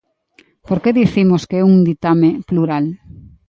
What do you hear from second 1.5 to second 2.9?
é un ditame plural?